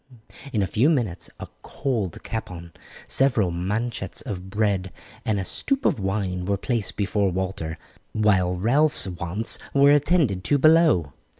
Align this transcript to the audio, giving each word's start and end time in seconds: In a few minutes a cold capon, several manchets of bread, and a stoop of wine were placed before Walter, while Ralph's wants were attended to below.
In 0.51 0.63
a 0.63 0.65
few 0.65 0.89
minutes 0.89 1.29
a 1.39 1.47
cold 1.61 2.23
capon, 2.23 2.71
several 3.07 3.51
manchets 3.51 4.23
of 4.23 4.49
bread, 4.49 4.91
and 5.25 5.39
a 5.39 5.45
stoop 5.45 5.85
of 5.85 5.99
wine 5.99 6.43
were 6.45 6.57
placed 6.57 6.95
before 6.95 7.29
Walter, 7.31 7.77
while 8.11 8.55
Ralph's 8.55 9.07
wants 9.07 9.59
were 9.75 9.91
attended 9.91 10.43
to 10.45 10.57
below. 10.57 11.13